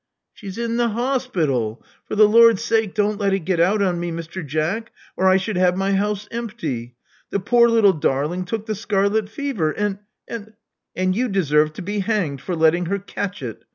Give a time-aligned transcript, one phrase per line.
[0.33, 1.79] She's in the 'ospittle.
[2.07, 4.43] For the Lord's sake don't let it get out on me, Mr.
[4.43, 6.95] Jack, or I should have my house empty.
[7.29, 10.53] The poor little darling took the scarlet fever; and— and
[10.95, 13.63] "And you deserve to be hanged for letting her catch it.